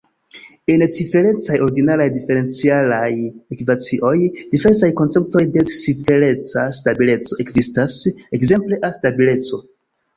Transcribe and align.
En 0.75 0.83
ciferecaj 0.93 1.57
ordinaraj 1.65 2.07
diferencialaj 2.15 3.11
ekvacioj, 3.57 4.15
diversaj 4.57 4.91
konceptoj 5.05 5.47
de 5.59 5.67
cifereca 5.77 6.67
stabileco 6.83 7.43
ekzistas, 7.49 8.03
ekzemple 8.43 8.87
A-stabileco. 8.93 9.67